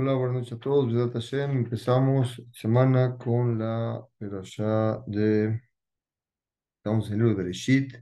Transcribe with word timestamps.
Hola, 0.00 0.14
buenas 0.14 0.36
noches 0.36 0.52
a 0.52 0.58
todos. 0.60 0.92
Besat 0.92 1.12
Hashem. 1.12 1.50
Empezamos 1.50 2.40
semana 2.52 3.16
con 3.18 3.58
la 3.58 4.00
perashá 4.16 5.02
de. 5.08 5.60
Estamos 6.76 7.08
en 7.08 7.14
el 7.14 7.18
libro 7.18 7.30
de 7.30 7.42
Bereshit. 7.42 7.94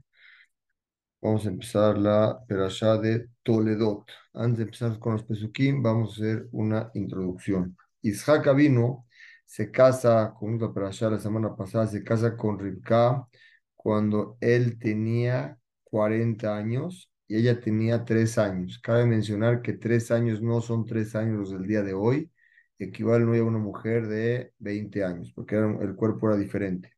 Vamos 1.19 1.45
a 1.47 1.49
empezar 1.49 1.97
la 1.97 2.37
perashá 2.47 2.97
de 2.99 3.29
Toledot. 3.41 4.05
Antes 4.35 4.57
de 4.59 4.63
empezar 4.65 4.99
con 4.99 5.13
los 5.13 5.23
Pesukim, 5.23 5.81
vamos 5.81 6.11
a 6.11 6.13
hacer 6.13 6.47
una 6.51 6.91
introducción. 6.93 7.75
Isaac 8.03 8.55
vino, 8.55 9.07
se 9.43 9.71
casa 9.71 10.35
con 10.39 10.59
la 10.59 10.71
perashá 10.71 11.09
la 11.09 11.17
semana 11.19 11.55
pasada, 11.55 11.87
se 11.87 12.03
casa 12.03 12.37
con 12.37 12.59
Ribka 12.59 13.27
cuando 13.75 14.37
él 14.39 14.77
tenía 14.77 15.57
40 15.83 16.55
años 16.55 17.09
y 17.27 17.37
ella 17.37 17.59
tenía 17.59 18.05
tres 18.05 18.37
años. 18.37 18.79
Cabe 18.79 19.05
mencionar 19.05 19.61
que 19.61 19.73
tres 19.73 20.11
años 20.11 20.41
no 20.41 20.61
son 20.61 20.85
tres 20.85 21.15
años 21.15 21.51
del 21.51 21.67
día 21.67 21.83
de 21.83 21.93
hoy, 21.93 22.31
equivalen 22.79 23.29
hoy 23.29 23.39
a 23.39 23.43
una 23.43 23.59
mujer 23.59 24.07
de 24.07 24.53
20 24.59 25.03
años, 25.03 25.31
porque 25.35 25.55
el 25.57 25.95
cuerpo 25.95 26.29
era 26.29 26.37
diferente. 26.37 26.93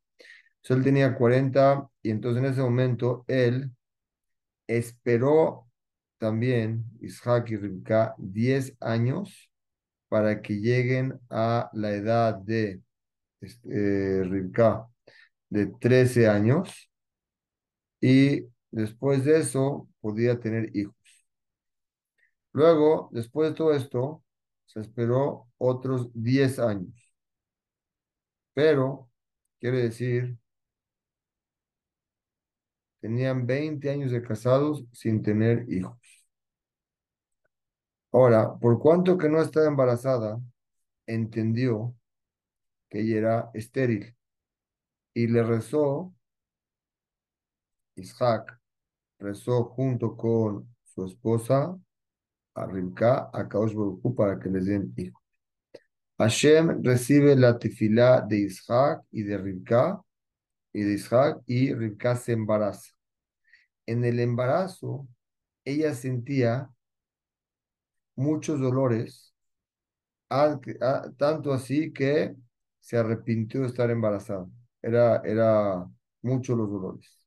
Entonces 0.58 0.78
él 0.78 0.84
tenía 0.84 1.16
40 1.16 1.90
y 2.02 2.12
entonces 2.12 2.44
en 2.44 2.52
ese 2.52 2.62
momento 2.62 3.26
él 3.28 3.72
esperó 4.68 5.68
también, 6.18 6.86
Isaac 7.02 7.50
y 7.52 7.58
Rivka, 7.58 8.14
10 8.18 8.76
años 8.82 9.50
para 10.10 10.42
que 10.42 10.60
lleguen 10.60 11.20
a 11.30 11.70
la 11.74 11.92
edad 11.92 12.36
de 12.36 12.82
este, 13.42 14.24
Rivka 14.24 14.88
de 15.50 15.68
13 15.68 16.28
años 16.28 16.92
y 18.02 18.46
después 18.72 19.26
de 19.26 19.40
eso 19.40 19.88
podía 20.02 20.40
tener 20.40 20.76
hijos. 20.76 20.96
Luego, 22.54 23.10
después 23.12 23.50
de 23.50 23.56
todo 23.56 23.74
esto, 23.74 24.24
se 24.66 24.80
esperó 24.82 25.48
otros 25.58 26.10
10 26.14 26.60
años. 26.60 26.94
Pero, 28.54 29.10
quiere 29.60 29.82
decir, 29.84 30.38
tenían 33.02 33.46
20 33.46 33.90
años 33.90 34.12
de 34.12 34.22
casados 34.22 34.86
sin 34.94 35.22
tener 35.22 35.66
hijos. 35.70 35.98
Ahora, 38.12 38.56
por 38.60 38.80
cuanto 38.80 39.18
que 39.18 39.30
no 39.30 39.42
estaba 39.42 39.68
embarazada, 39.68 40.40
entendió 41.06 41.96
que 42.90 43.02
ella 43.02 43.18
era 43.18 43.52
estéril 43.54 44.16
y 45.14 45.28
le 45.28 45.44
rezó 45.44 46.14
Isaac 47.96 48.59
rezó 49.20 49.66
junto 49.66 50.16
con 50.16 50.76
su 50.84 51.06
esposa, 51.06 51.78
a 52.56 52.66
Rivka, 52.66 53.30
a 53.34 53.48
Kaosh 53.48 53.74
para 54.16 54.40
que 54.40 54.50
les 54.50 54.66
den 54.66 54.94
hijos. 54.98 55.22
Hashem 56.18 56.84
recibe 56.84 57.36
la 57.36 57.58
tefilá 57.58 58.22
de 58.22 58.40
Isaac 58.40 59.04
y 59.12 59.24
de 59.24 59.38
Rivka, 59.38 60.02
y 60.74 60.82
de 60.82 60.94
Isaac, 60.94 61.42
y 61.46 61.74
Rivka 61.74 62.16
se 62.16 62.34
embaraza. 62.34 62.92
En 63.86 64.04
el 64.04 64.20
embarazo, 64.20 65.08
ella 65.64 65.94
sentía 65.94 66.70
muchos 68.16 68.60
dolores, 68.60 69.34
tanto 71.18 71.54
así 71.54 71.92
que 71.94 72.36
se 72.80 72.98
arrepintió 72.98 73.62
de 73.62 73.68
estar 73.68 73.90
embarazada. 73.90 74.46
Era, 74.82 75.22
era 75.24 75.90
muchos 76.22 76.58
los 76.58 76.70
dolores 76.70 77.19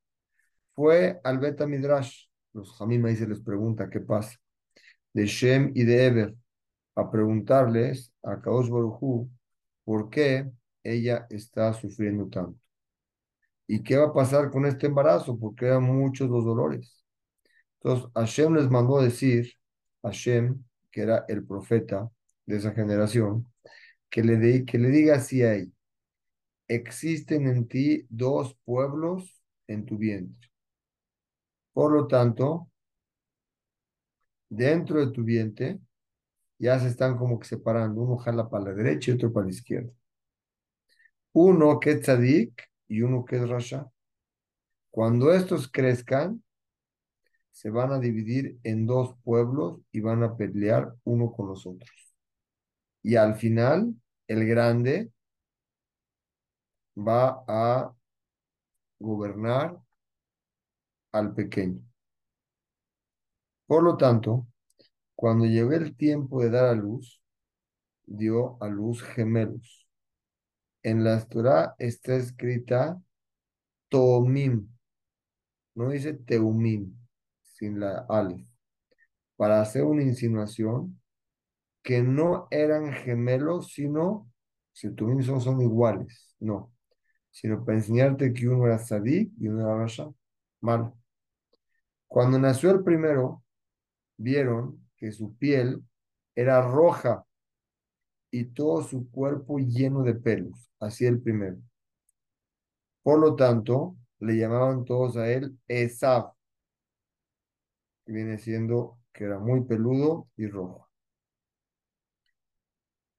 fue 0.75 1.20
al 1.25 1.39
Beta 1.39 1.67
Midrash. 1.67 2.27
Los 2.53 2.81
Hamim 2.81 3.05
ahí 3.06 3.17
se 3.17 3.27
les 3.27 3.41
pregunta 3.41 3.91
qué 3.91 4.00
pasa. 4.00 4.37
De 5.12 5.27
Shem 5.27 5.72
y 5.75 5.84
de 5.84 6.06
Eber, 6.06 6.34
a 6.94 7.10
preguntarles 7.10 8.12
a 8.22 8.41
Kaosh 8.41 8.69
Baruchu 8.69 9.31
por 9.84 10.11
qué 10.11 10.50
ella 10.82 11.27
está 11.31 11.72
sufriendo 11.72 12.28
tanto. 12.28 12.59
¿Y 13.66 13.82
qué 13.82 13.97
va 13.97 14.06
a 14.06 14.12
pasar 14.12 14.50
con 14.50 14.66
este 14.66 14.87
embarazo? 14.87 15.38
Porque 15.38 15.66
eran 15.66 15.84
muchos 15.84 16.28
los 16.28 16.44
dolores. 16.44 17.05
Entonces, 17.81 18.11
Hashem 18.15 18.55
les 18.55 18.71
mandó 18.71 19.00
decir, 19.00 19.53
Hashem, 20.03 20.62
que 20.91 21.03
era 21.03 21.25
el 21.28 21.44
profeta 21.47 22.11
de 22.47 22.56
esa 22.56 22.72
generación, 22.72 23.50
que 24.11 24.22
le, 24.22 24.37
de, 24.37 24.65
que 24.65 24.78
le 24.78 24.88
diga 24.88 25.16
así 25.16 25.43
a 25.43 25.55
existen 26.69 27.49
en 27.49 27.66
ti 27.69 28.06
dos 28.09 28.56
pueblos 28.65 29.43
en 29.66 29.84
tu 29.87 29.99
vientre. 29.99 30.51
Por 31.72 31.93
lo 31.93 32.06
tanto, 32.06 32.69
dentro 34.49 35.05
de 35.05 35.12
tu 35.12 35.25
vientre 35.25 35.78
ya 36.59 36.78
se 36.78 36.88
están 36.88 37.16
como 37.19 37.38
que 37.38 37.47
separando. 37.47 38.03
Uno 38.03 38.16
jala 38.19 38.49
para 38.49 38.66
la 38.66 38.75
derecha 38.75 39.10
y 39.10 39.15
otro 39.15 39.33
para 39.33 39.47
la 39.47 39.53
izquierda. 39.53 39.93
Uno 41.32 41.81
que 41.81 41.93
es 41.93 42.03
tzadik 42.03 42.62
y 42.88 43.03
uno 43.03 43.25
que 43.25 43.37
es 43.37 43.49
rasha. 43.49 43.91
Cuando 44.91 45.32
estos 45.32 45.71
crezcan, 45.71 46.43
se 47.50 47.71
van 47.71 47.93
a 47.93 47.99
dividir 47.99 48.59
en 48.62 48.87
dos 48.87 49.15
pueblos 49.25 49.81
y 49.91 50.00
van 50.00 50.22
a 50.22 50.37
pelear 50.37 50.94
uno 51.05 51.32
con 51.32 51.49
los 51.49 51.66
otros. 51.66 51.91
Y 53.03 53.16
al 53.16 53.34
final, 53.34 53.94
el 54.27 54.47
grande 54.47 55.11
va 56.97 57.44
a 57.47 57.93
gobernar 58.99 59.81
al 61.12 61.34
pequeño. 61.34 61.81
Por 63.67 63.83
lo 63.83 63.97
tanto, 63.97 64.47
cuando 65.15 65.47
llegó 65.47 65.73
el 65.73 65.97
tiempo 65.97 66.43
de 66.43 66.50
dar 66.50 66.67
a 66.67 66.75
luz, 66.75 67.23
dio 68.05 68.62
a 68.62 68.69
luz 68.69 69.03
gemelos. 69.03 69.89
En 70.83 71.05
la 71.05 71.25
Torah 71.27 71.75
está 71.78 72.17
escrita 72.17 73.00
Tomim, 73.89 74.69
no 75.75 75.91
dice 75.91 76.15
Teumim, 76.15 76.97
sin 77.43 77.79
la 77.81 78.05
Aleph, 78.09 78.47
para 79.37 79.61
hacer 79.61 79.84
una 79.84 80.03
insinuación 80.03 81.00
que 81.83 82.03
no 82.03 82.49
eran 82.50 82.93
gemelos, 82.93 83.73
sino, 83.73 84.31
si 84.73 84.91
Tomim 84.94 85.23
son, 85.23 85.41
son 85.41 85.61
iguales, 85.61 86.34
no, 86.41 86.73
sino 87.31 87.65
para 87.65 87.79
enseñarte 87.79 88.33
que 88.33 88.49
uno 88.49 88.67
era 88.67 88.79
Sadik 88.79 89.33
y 89.39 89.49
uno 89.49 89.62
era 89.62 89.77
Rasha, 89.77 90.11
mal. 90.61 90.93
Cuando 92.12 92.39
nació 92.39 92.73
el 92.73 92.84
primero, 92.84 93.43
vieron 94.19 94.87
que 94.99 95.12
su 95.12 95.34
piel 95.39 95.83
era 96.34 96.61
roja 96.61 97.25
y 98.31 98.45
todo 98.53 98.83
su 98.83 99.11
cuerpo 99.11 99.56
lleno 99.59 100.03
de 100.03 100.12
pelos, 100.17 100.71
así 100.78 101.06
el 101.06 101.23
primero. 101.23 101.56
Por 103.03 103.19
lo 103.19 103.34
tanto, 103.34 103.97
le 104.19 104.37
llamaban 104.37 104.84
todos 104.84 105.17
a 105.17 105.33
él 105.33 105.59
Esav, 105.67 106.34
que 108.05 108.12
viene 108.12 108.37
siendo 108.37 108.99
que 109.11 109.25
era 109.25 109.39
muy 109.39 109.65
peludo 109.65 110.29
y 110.37 110.49
rojo. 110.49 110.91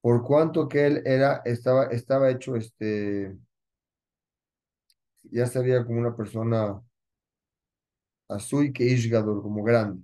Por 0.02 0.22
cuanto 0.22 0.70
que 0.70 0.86
él 0.86 1.02
era, 1.04 1.42
estaba, 1.46 1.86
estaba 1.86 2.30
hecho, 2.30 2.56
este, 2.56 3.36
ya 5.24 5.48
sabía 5.48 5.84
como 5.84 5.98
una 6.00 6.16
persona 6.16 6.80
Azul 8.28 8.72
que 8.74 8.86
Ishgador, 8.86 9.42
como 9.42 9.64
grande. 9.64 10.04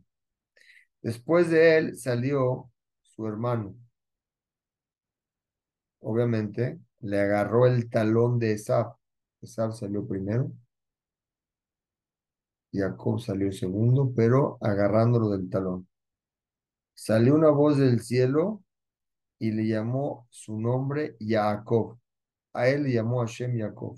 Después 1.01 1.49
de 1.49 1.77
él 1.77 1.97
salió 1.97 2.71
su 3.03 3.25
hermano. 3.27 3.75
Obviamente, 6.01 6.79
le 6.99 7.19
agarró 7.19 7.65
el 7.67 7.89
talón 7.89 8.39
de 8.39 8.53
Esaf. 8.53 8.95
Esaf 9.41 9.75
salió 9.75 10.07
primero. 10.07 10.51
Jacob 12.71 13.19
salió 13.19 13.51
segundo, 13.51 14.11
pero 14.15 14.57
agarrándolo 14.61 15.29
del 15.29 15.49
talón. 15.49 15.87
Salió 16.93 17.35
una 17.35 17.49
voz 17.49 17.77
del 17.77 18.01
cielo 18.01 18.63
y 19.39 19.51
le 19.51 19.67
llamó 19.67 20.27
su 20.29 20.59
nombre 20.59 21.15
Jacob. 21.19 21.97
A 22.53 22.67
él 22.67 22.83
le 22.83 22.93
llamó 22.93 23.21
Hashem 23.21 23.57
Jacob. 23.57 23.97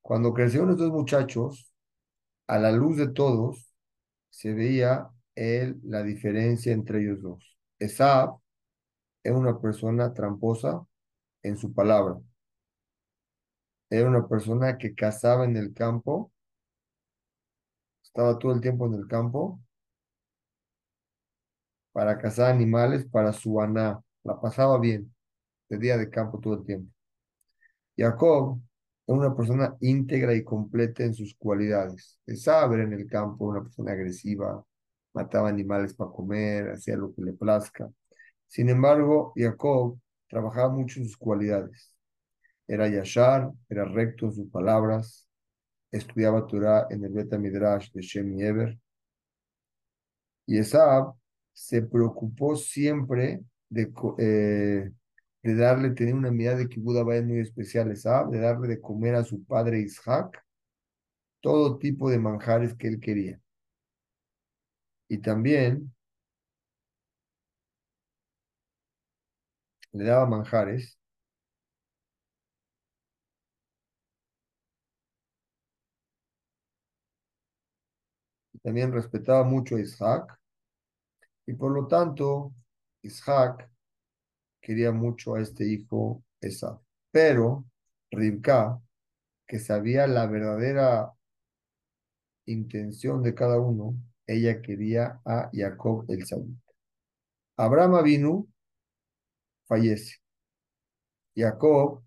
Cuando 0.00 0.32
crecieron 0.32 0.70
estos 0.70 0.90
muchachos, 0.90 1.73
a 2.46 2.58
la 2.58 2.72
luz 2.72 2.96
de 2.96 3.08
todos, 3.08 3.74
se 4.30 4.52
veía 4.54 5.10
él 5.34 5.80
la 5.84 6.02
diferencia 6.02 6.72
entre 6.72 7.02
ellos 7.02 7.22
dos. 7.22 7.56
Esab 7.78 8.38
era 9.22 9.36
una 9.36 9.60
persona 9.60 10.12
tramposa 10.14 10.86
en 11.42 11.56
su 11.56 11.72
palabra. 11.74 12.20
Era 13.90 14.08
una 14.08 14.26
persona 14.28 14.76
que 14.78 14.94
cazaba 14.94 15.44
en 15.44 15.56
el 15.56 15.72
campo, 15.72 16.32
estaba 18.02 18.38
todo 18.38 18.52
el 18.52 18.60
tiempo 18.60 18.86
en 18.86 18.94
el 18.94 19.06
campo 19.08 19.60
para 21.92 22.18
cazar 22.18 22.50
animales 22.50 23.06
para 23.06 23.32
su 23.32 23.60
aná. 23.60 24.00
La 24.24 24.40
pasaba 24.40 24.78
bien, 24.78 25.14
de 25.68 25.78
día 25.78 25.96
de 25.96 26.10
campo 26.10 26.40
todo 26.40 26.54
el 26.54 26.64
tiempo. 26.64 26.92
Jacob 27.96 28.60
una 29.06 29.34
persona 29.34 29.76
íntegra 29.80 30.34
y 30.34 30.44
completa 30.44 31.04
en 31.04 31.14
sus 31.14 31.34
cualidades. 31.36 32.18
Saber 32.36 32.80
en 32.80 32.92
el 32.94 33.06
campo, 33.06 33.46
una 33.46 33.62
persona 33.62 33.92
agresiva, 33.92 34.64
mataba 35.12 35.48
animales 35.48 35.94
para 35.94 36.10
comer, 36.10 36.70
hacía 36.70 36.96
lo 36.96 37.14
que 37.14 37.22
le 37.22 37.32
plazca. 37.34 37.88
Sin 38.46 38.68
embargo, 38.68 39.32
Jacob 39.36 39.98
trabajaba 40.28 40.70
mucho 40.70 41.00
en 41.00 41.06
sus 41.06 41.16
cualidades. 41.16 41.92
Era 42.66 42.88
yashar, 42.88 43.52
era 43.68 43.84
recto 43.84 44.26
en 44.26 44.32
sus 44.32 44.50
palabras, 44.50 45.28
estudiaba 45.90 46.46
Torah 46.46 46.86
en 46.90 47.04
el 47.04 47.12
Beta 47.12 47.38
Midrash 47.38 47.92
de 47.92 48.02
Shem 48.02 48.38
y 48.38 48.42
Eber. 48.42 48.78
Y 50.46 50.58
Esab 50.58 51.14
se 51.52 51.82
preocupó 51.82 52.56
siempre 52.56 53.42
de, 53.68 53.92
eh, 54.18 54.90
de 55.44 55.54
darle, 55.54 55.90
tener 55.90 56.14
una 56.14 56.30
mirada 56.30 56.58
de 56.58 56.68
Kibbutz 56.68 57.04
muy 57.24 57.38
especial, 57.40 57.90
Esab, 57.92 58.30
de 58.30 58.40
darle 58.40 58.66
de 58.68 58.80
comer 58.80 59.14
a 59.14 59.24
su 59.24 59.44
padre 59.44 59.80
Isaac 59.80 60.42
todo 61.40 61.78
tipo 61.78 62.10
de 62.10 62.18
manjares 62.18 62.74
que 62.74 62.88
él 62.88 63.00
quería. 63.00 63.40
Y 65.08 65.18
también 65.18 65.94
le 69.92 70.04
daba 70.04 70.26
manjares 70.26 70.98
también 78.62 78.92
respetaba 78.92 79.44
mucho 79.44 79.76
a 79.76 79.80
Isaac 79.80 80.38
y 81.46 81.52
por 81.54 81.72
lo 81.72 81.86
tanto 81.86 82.54
Isaac 83.02 83.70
quería 84.64 84.92
mucho 84.92 85.34
a 85.34 85.42
este 85.42 85.66
hijo 85.66 86.24
Esab. 86.40 86.80
Pero 87.10 87.66
Rivka, 88.10 88.80
que 89.46 89.58
sabía 89.58 90.06
la 90.06 90.26
verdadera 90.26 91.12
intención 92.46 93.22
de 93.22 93.34
cada 93.34 93.60
uno, 93.60 93.94
ella 94.26 94.62
quería 94.62 95.20
a 95.26 95.50
Jacob 95.52 96.06
el 96.08 96.24
Saúl. 96.26 96.56
Abraham 97.56 98.02
vino, 98.02 98.48
fallece. 99.66 100.16
Jacob 101.36 102.02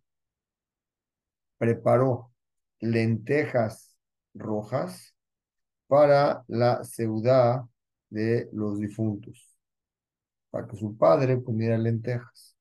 preparó 1.60 2.31
lentejas 2.80 3.95
rojas 4.33 5.13
para 5.88 6.44
la 6.48 6.83
ciudad 6.83 7.62
de 8.10 8.50
los 8.51 8.80
difuntos, 8.80 9.56
para 10.57 10.68
que 10.68 10.75
su 10.75 10.98
padre 10.98 11.44
comiera 11.44 11.77
lentejas. 11.77 12.57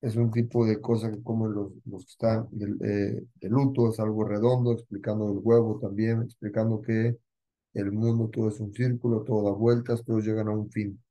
Es 0.00 0.14
un 0.14 0.30
tipo 0.30 0.64
de 0.64 0.80
cosa 0.80 1.10
que 1.10 1.20
comen 1.20 1.52
los, 1.52 1.72
los 1.84 2.04
que 2.04 2.10
están 2.12 2.46
de, 2.52 3.26
de, 3.34 3.48
luto, 3.48 3.90
es 3.90 3.98
algo 3.98 4.22
redondo, 4.22 4.70
explicando 4.72 5.32
el 5.32 5.40
huevo 5.42 5.80
también, 5.80 6.22
explicando 6.22 6.80
que 6.80 7.18
el 7.74 7.90
mundo 7.90 8.28
todo 8.28 8.50
es 8.50 8.60
un 8.60 8.72
círculo, 8.72 9.24
todo 9.24 9.50
da 9.50 9.50
vueltas, 9.50 10.04
todos 10.04 10.24
llegan 10.24 10.46
a 10.46 10.52
un 10.52 10.70
fin. 10.70 11.02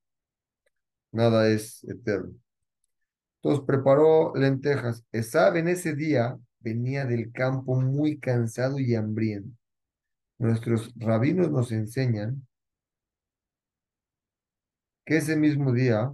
Nada 1.11 1.49
es 1.49 1.83
eterno. 1.83 2.33
Entonces 3.41 3.65
preparó 3.65 4.33
lentejas. 4.33 5.03
Esab 5.11 5.57
en 5.57 5.67
ese 5.67 5.93
día 5.93 6.39
venía 6.61 7.03
del 7.03 7.33
campo 7.33 7.75
muy 7.81 8.17
cansado 8.17 8.79
y 8.79 8.95
hambriento. 8.95 9.51
Nuestros 10.37 10.93
rabinos 10.95 11.51
nos 11.51 11.73
enseñan 11.73 12.47
que 15.07 15.15
ese 15.17 15.37
mismo 15.37 15.71
día 15.71 16.13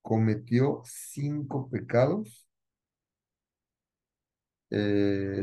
cometió 0.00 0.80
cinco 0.84 1.68
pecados 1.68 2.46
eh, 4.70 5.42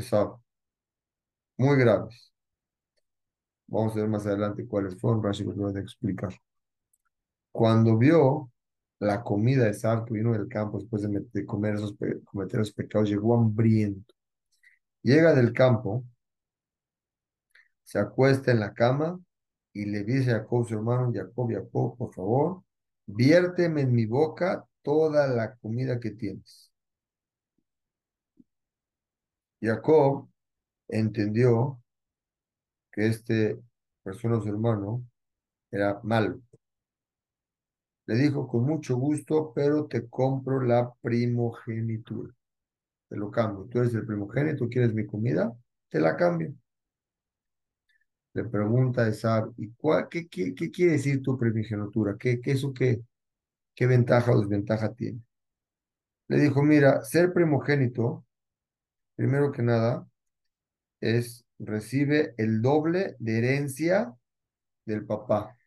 muy 1.57 1.77
graves. 1.77 2.31
Vamos 3.67 3.93
a 3.93 3.99
ver 3.99 4.07
más 4.07 4.25
adelante 4.25 4.65
cuáles 4.65 4.97
fueron, 4.99 5.21
Rashi 5.21 5.43
lo 5.43 5.69
explicar. 5.77 6.33
Cuando 7.51 7.97
vio 7.97 8.49
la 8.99 9.21
comida 9.21 9.65
de 9.65 9.73
que 10.05 10.13
vino 10.13 10.31
del 10.31 10.47
campo 10.47 10.79
después 10.79 11.01
de, 11.01 11.45
comer 11.45 11.75
esos, 11.75 11.95
cometer 12.23 12.61
esos 12.61 12.73
pecados, 12.73 13.09
llegó 13.09 13.35
hambriento. 13.35 14.13
Llega 15.03 15.33
del 15.33 15.51
campo 15.51 16.05
se 17.83 17.99
acuesta 17.99 18.51
en 18.51 18.61
la 18.61 18.73
cama 18.73 19.19
y 19.73 19.85
le 19.85 20.03
dice 20.03 20.31
a 20.31 20.39
Jacob, 20.39 20.67
su 20.67 20.75
hermano, 20.75 21.11
Jacob, 21.13 21.49
Jacob, 21.51 21.97
por 21.97 22.13
favor, 22.13 22.63
viérteme 23.05 23.81
en 23.81 23.93
mi 23.93 24.05
boca 24.05 24.65
toda 24.81 25.27
la 25.27 25.55
comida 25.55 25.99
que 25.99 26.11
tienes. 26.11 26.71
Jacob 29.61 30.27
entendió 30.89 31.81
que 32.91 33.07
este 33.07 33.59
persona, 34.03 34.41
su 34.41 34.49
hermano, 34.49 35.05
era 35.71 35.99
malo. 36.03 36.41
Le 38.05 38.15
dijo, 38.15 38.47
con 38.47 38.63
mucho 38.65 38.95
gusto, 38.97 39.53
pero 39.55 39.87
te 39.87 40.07
compro 40.07 40.61
la 40.61 40.93
primogenitura. 41.01 42.31
Te 43.09 43.17
lo 43.17 43.31
cambio. 43.31 43.67
Tú 43.71 43.79
eres 43.79 43.93
el 43.95 44.05
primogénito, 44.05 44.69
¿quieres 44.69 44.93
mi 44.93 45.05
comida? 45.05 45.53
Te 45.89 45.99
la 45.99 46.15
cambio. 46.17 46.53
Le 48.33 48.45
pregunta 48.45 49.03
a 49.03 49.09
Esab, 49.09 49.53
¿y 49.57 49.69
cuál, 49.71 50.07
qué, 50.09 50.27
qué, 50.27 50.53
quiere 50.53 50.93
decir 50.93 51.21
tu 51.21 51.37
primogenitura? 51.37 52.15
¿Qué, 52.17 52.39
qué 52.39 52.51
eso 52.51 52.73
qué, 52.73 53.01
qué 53.75 53.87
ventaja 53.87 54.31
o 54.31 54.39
desventaja 54.39 54.93
tiene? 54.93 55.21
Le 56.29 56.39
dijo, 56.39 56.63
mira, 56.63 57.03
ser 57.03 57.33
primogénito, 57.33 58.25
primero 59.15 59.51
que 59.51 59.61
nada, 59.61 60.07
es 61.01 61.45
recibe 61.59 62.33
el 62.37 62.61
doble 62.61 63.15
de 63.19 63.37
herencia 63.37 64.15
del 64.85 65.05
papá. 65.05 65.57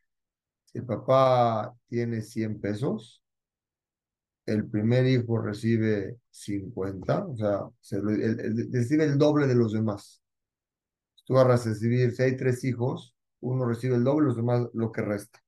Si 0.64 0.78
el 0.78 0.86
papá 0.86 1.76
tiene 1.88 2.22
100 2.22 2.60
pesos, 2.60 3.22
el 4.46 4.68
primer 4.68 5.06
hijo 5.06 5.38
recibe 5.38 6.18
50, 6.30 7.26
o 7.26 7.36
sea, 7.36 7.60
se, 7.80 8.00
recibe 8.00 9.04
el 9.04 9.18
doble 9.18 9.46
de 9.46 9.54
los 9.54 9.72
demás 9.72 10.23
tú 11.24 11.34
vas 11.34 11.44
a 11.44 11.68
recibir, 11.68 12.12
si 12.12 12.22
hay 12.22 12.36
tres 12.36 12.64
hijos, 12.64 13.14
uno 13.40 13.66
recibe 13.66 13.96
el 13.96 14.04
doble, 14.04 14.26
los 14.26 14.36
demás 14.36 14.68
lo 14.72 14.92
que 14.92 15.02
resta. 15.02 15.40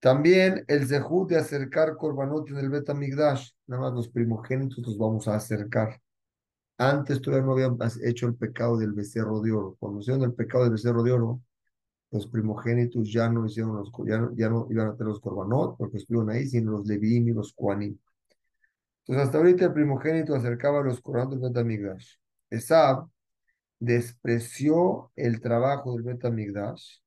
También 0.00 0.64
el 0.66 0.86
zehut 0.88 1.28
de 1.30 1.36
acercar 1.36 1.96
Korbanot 1.96 2.50
en 2.50 2.58
el 2.58 2.70
Betamigdash, 2.70 3.50
nada 3.68 3.82
más 3.82 3.92
los 3.92 4.08
primogénitos 4.08 4.84
los 4.84 4.98
vamos 4.98 5.28
a 5.28 5.36
acercar. 5.36 6.00
Antes 6.76 7.20
todavía 7.20 7.46
no 7.46 7.52
habían 7.52 7.78
hecho 8.02 8.26
el 8.26 8.34
pecado 8.34 8.76
del 8.76 8.92
becerro 8.92 9.40
de 9.40 9.52
oro. 9.52 9.76
Cuando 9.78 10.00
hicieron 10.00 10.24
el 10.24 10.34
pecado 10.34 10.64
del 10.64 10.72
becerro 10.72 11.04
de 11.04 11.12
oro, 11.12 11.40
los 12.10 12.26
primogénitos 12.26 13.12
ya 13.12 13.28
no 13.28 13.46
hicieron 13.46 13.76
los, 13.76 13.92
ya 14.04 14.18
no, 14.18 14.34
ya 14.34 14.48
no 14.50 14.66
iban 14.70 14.88
a 14.88 14.92
tener 14.96 15.06
los 15.08 15.20
Korbanot 15.20 15.76
porque 15.78 15.98
estuvieron 15.98 16.30
ahí, 16.30 16.46
sino 16.46 16.72
los 16.72 16.86
Levim 16.86 17.28
y 17.28 17.32
los 17.32 17.52
Kuanim. 17.54 17.96
Entonces, 19.06 19.24
hasta 19.24 19.38
ahorita 19.38 19.66
el 19.66 19.72
primogénito 19.72 20.34
acercaba 20.34 20.82
los 20.82 21.00
Korbanot 21.00 21.30
del 21.30 21.40
Betamigdash. 21.40 22.16
Esab 22.50 23.06
despreció 23.82 25.10
el 25.16 25.40
trabajo 25.40 25.94
del 25.94 26.04
Betamigdash. 26.04 27.00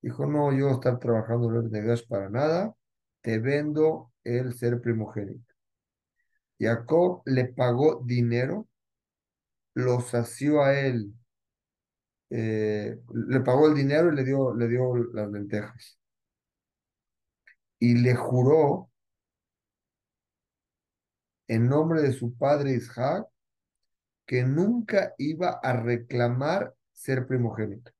Dijo, 0.00 0.26
no, 0.26 0.56
yo 0.56 0.70
estar 0.70 1.00
trabajando 1.00 1.48
en 1.50 1.56
el 1.56 1.62
Betamigdash 1.62 2.06
para 2.06 2.30
nada, 2.30 2.72
te 3.20 3.40
vendo 3.40 4.12
el 4.22 4.54
ser 4.54 4.80
primogénito. 4.80 5.52
Jacob 6.60 7.22
le 7.26 7.46
pagó 7.46 8.00
dinero, 8.04 8.68
lo 9.74 10.00
sació 10.00 10.62
a 10.62 10.78
él, 10.78 11.12
eh, 12.30 12.96
le 13.12 13.40
pagó 13.40 13.66
el 13.66 13.74
dinero 13.74 14.12
y 14.12 14.16
le 14.16 14.24
dio, 14.24 14.54
le 14.54 14.68
dio 14.68 14.94
las 14.94 15.28
lentejas. 15.28 15.98
Y 17.80 17.94
le 17.94 18.14
juró 18.14 18.88
en 21.48 21.68
nombre 21.68 22.02
de 22.02 22.12
su 22.12 22.36
padre 22.36 22.74
Isaac 22.74 23.26
que 24.28 24.44
nunca 24.44 25.14
iba 25.16 25.58
a 25.62 25.72
reclamar 25.72 26.74
ser 26.92 27.26
primogénito. 27.26 27.90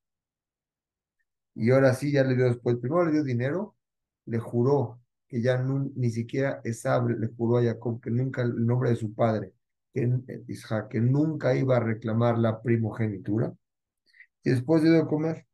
Y 1.55 1.71
ahora 1.71 1.95
sí, 1.95 2.13
ya 2.13 2.23
le 2.23 2.37
dio 2.37 2.45
después, 2.45 2.77
primero 2.77 3.07
le 3.07 3.13
dio 3.13 3.25
dinero, 3.25 3.77
le 4.27 4.39
juró 4.39 5.01
que 5.27 5.41
ya 5.41 5.57
ni 5.57 6.11
siquiera 6.11 6.61
Esab 6.65 7.09
le 7.09 7.29
juró 7.29 7.57
a 7.59 7.63
Jacob 7.63 8.01
que 8.03 8.11
nunca 8.11 8.43
el 8.43 8.67
nombre 8.67 8.91
de 8.91 8.97
su 8.97 9.15
padre, 9.15 9.55
que, 9.95 10.07
Isaac, 10.49 10.89
que 10.91 11.01
nunca 11.01 11.57
iba 11.57 11.79
a 11.79 11.81
reclamar 11.81 12.37
la 12.39 12.61
primogenitura. 12.61 13.55
Y 14.45 14.51
después 14.51 14.83
dio 14.83 14.93
de 14.93 15.07
comer. 15.07 15.47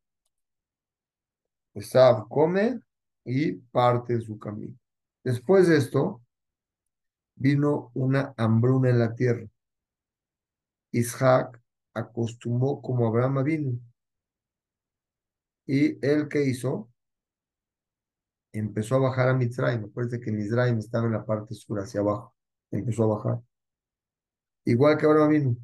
Esab 1.73 2.27
come 2.27 2.81
y 3.23 3.53
parte 3.53 4.15
de 4.15 4.21
su 4.21 4.37
camino. 4.37 4.75
Después 5.23 5.69
de 5.69 5.77
esto, 5.77 6.21
vino 7.35 7.91
una 7.93 8.33
hambruna 8.35 8.89
en 8.89 8.99
la 8.99 9.15
tierra. 9.15 9.47
Isaac 10.95 11.61
acostumbró 11.93 12.81
como 12.81 13.07
Abraham 13.07 13.43
vino. 13.43 13.79
Y 15.67 16.05
él 16.05 16.27
que 16.29 16.43
hizo, 16.43 16.89
empezó 18.53 18.95
a 18.95 18.99
bajar 18.99 19.29
a 19.29 19.33
Mitzrayim. 19.33 19.85
Acuérdense 19.85 20.23
que 20.23 20.31
Mitzrayim 20.31 20.77
estaba 20.79 21.05
en 21.07 21.13
la 21.13 21.25
parte 21.25 21.53
sur, 21.53 21.79
hacia 21.79 21.99
abajo. 21.99 22.35
Empezó 22.71 23.03
a 23.03 23.15
bajar. 23.15 23.41
Igual 24.65 24.97
que 24.97 25.05
Abraham 25.05 25.29
vino. 25.29 25.57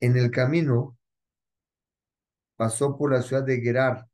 En 0.00 0.16
el 0.16 0.30
camino 0.30 0.96
pasó 2.56 2.96
por 2.96 3.12
la 3.12 3.22
ciudad 3.22 3.42
de 3.42 3.60
Gerar. 3.60 4.06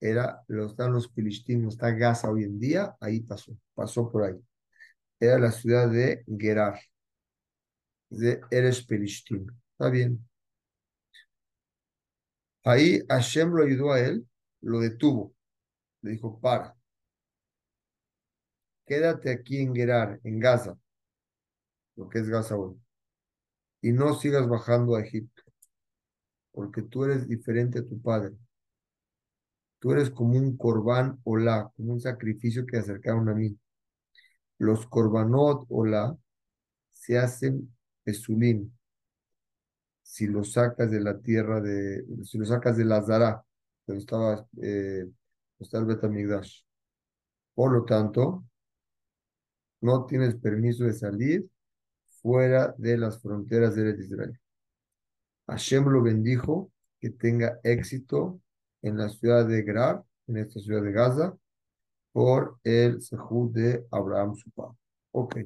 era, 0.00 0.42
lo 0.48 0.66
están 0.66 0.92
los 0.92 1.10
filistinos, 1.12 1.74
está 1.74 1.90
Gaza 1.90 2.30
hoy 2.30 2.44
en 2.44 2.58
día, 2.58 2.96
ahí 3.00 3.20
pasó, 3.20 3.56
pasó 3.74 4.10
por 4.10 4.24
ahí. 4.24 4.40
Era 5.20 5.38
la 5.38 5.52
ciudad 5.52 5.88
de 5.90 6.24
Gerar, 6.38 6.78
de 8.10 8.40
Eres 8.50 8.86
Filistín. 8.86 9.50
Está 9.72 9.90
bien. 9.90 10.26
Ahí 12.64 13.00
Hashem 13.08 13.50
lo 13.50 13.62
ayudó 13.64 13.92
a 13.92 14.00
él, 14.00 14.26
lo 14.60 14.80
detuvo. 14.80 15.34
Le 16.02 16.12
dijo, 16.12 16.40
para. 16.40 16.76
Quédate 18.86 19.30
aquí 19.30 19.58
en 19.58 19.74
Gerar, 19.74 20.20
en 20.24 20.38
Gaza, 20.38 20.78
lo 21.96 22.08
que 22.08 22.20
es 22.20 22.28
Gaza 22.28 22.56
hoy. 22.56 22.76
Y 23.80 23.92
no 23.92 24.14
sigas 24.14 24.48
bajando 24.48 24.96
a 24.96 25.02
Egipto, 25.02 25.42
porque 26.52 26.82
tú 26.82 27.04
eres 27.04 27.28
diferente 27.28 27.80
a 27.80 27.84
tu 27.84 28.00
padre. 28.00 28.36
Tú 29.78 29.92
eres 29.92 30.10
como 30.10 30.36
un 30.36 30.56
corbán 30.56 31.20
olá, 31.24 31.70
como 31.76 31.92
un 31.92 32.00
sacrificio 32.00 32.66
que 32.66 32.78
acercaron 32.78 33.28
a 33.28 33.34
mí. 33.34 33.56
Los 34.58 34.86
corbanot 34.86 35.66
olá 35.68 36.16
se 36.90 37.18
hacen 37.18 37.75
pesulim, 38.06 38.70
si 40.00 40.28
lo 40.28 40.44
sacas 40.44 40.88
de 40.90 41.00
la 41.00 41.18
tierra 41.18 41.60
de, 41.60 42.06
si 42.22 42.38
lo 42.38 42.46
sacas 42.46 42.76
de 42.76 42.84
la 42.84 43.02
Zara, 43.02 43.44
donde 43.84 44.00
estaba, 44.00 44.46
eh, 44.62 45.10
está 45.58 45.78
el 45.78 45.86
Betamigdash. 45.86 46.62
Por 47.54 47.72
lo 47.72 47.84
tanto, 47.84 48.44
no 49.80 50.06
tienes 50.06 50.36
permiso 50.36 50.84
de 50.84 50.92
salir 50.92 51.50
fuera 52.22 52.72
de 52.78 52.96
las 52.96 53.20
fronteras 53.20 53.74
de 53.74 53.90
Israel. 53.98 54.38
Hashem 55.48 55.84
lo 55.88 56.02
bendijo, 56.02 56.70
que 57.00 57.10
tenga 57.10 57.58
éxito 57.64 58.40
en 58.82 58.98
la 58.98 59.08
ciudad 59.08 59.46
de 59.46 59.62
Gerar, 59.64 60.04
en 60.28 60.36
esta 60.38 60.60
ciudad 60.60 60.82
de 60.82 60.92
Gaza, 60.92 61.36
por 62.12 62.58
el 62.62 63.02
Sehud 63.02 63.52
de 63.52 63.86
Abraham, 63.90 64.36
su 64.36 64.50
padre. 64.50 64.76
Ok. 65.10 65.36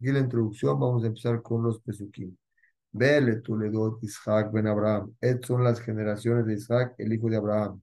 Aquí 0.00 0.12
la 0.12 0.20
introducción, 0.20 0.80
vamos 0.80 1.04
a 1.04 1.08
empezar 1.08 1.42
con 1.42 1.62
los 1.62 1.78
pesukim. 1.82 2.34
Vele 2.92 3.36
Tuledot 3.42 4.02
Isaac 4.02 4.50
ben 4.50 4.66
Abraham. 4.66 5.14
Estas 5.20 5.48
son 5.48 5.62
las 5.62 5.78
generaciones 5.78 6.46
de 6.46 6.54
Isaac, 6.54 6.94
el 6.96 7.12
hijo 7.12 7.28
de 7.28 7.36
Abraham. 7.36 7.82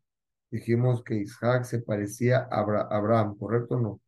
Dijimos 0.49 1.03
que 1.03 1.13
Isaac 1.15 1.65
se 1.65 1.79
parecía 1.79 2.47
a 2.49 2.61
Abraham, 2.89 3.37
¿correcto 3.37 3.75
o 3.75 3.79
no? 3.79 4.01